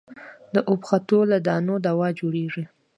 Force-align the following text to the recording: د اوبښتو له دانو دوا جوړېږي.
د 0.53 0.55
اوبښتو 0.69 1.19
له 1.31 1.37
دانو 1.47 1.75
دوا 1.87 2.07
جوړېږي. 2.19 2.63